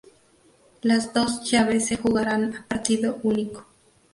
Las 0.81 1.13
dos 1.13 1.43
llaves 1.51 1.85
se 1.85 1.95
jugarán 1.95 2.55
a 2.55 2.65
partido 2.67 3.19
único. 3.21 3.67